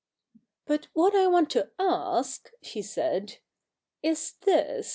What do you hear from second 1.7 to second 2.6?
ask,'